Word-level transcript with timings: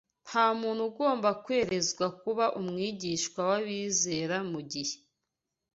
Nta 0.27 0.45
muntu 0.59 0.81
ugomba 0.89 1.29
kwerezwa 1.43 2.05
kuba 2.21 2.45
umwigisha 2.59 3.39
w’abizera 3.49 4.37
mu 4.51 4.59
gihe 4.71 4.95